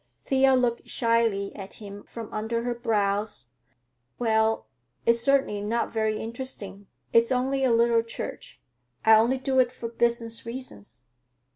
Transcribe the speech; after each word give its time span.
Thea 0.25 0.55
looked 0.55 0.89
shyly 0.89 1.55
at 1.55 1.75
him 1.75 2.03
from 2.05 2.33
under 2.33 2.63
her 2.63 2.73
brows. 2.73 3.49
"Well, 4.17 4.65
it's 5.05 5.19
certainly 5.19 5.61
not 5.61 5.93
very 5.93 6.17
interesting. 6.17 6.87
It's 7.13 7.31
only 7.31 7.63
a 7.63 7.71
little 7.71 8.01
church. 8.01 8.59
I 9.05 9.13
only 9.13 9.37
do 9.37 9.59
it 9.59 9.71
for 9.71 9.89
business 9.89 10.43
reasons." 10.43 11.03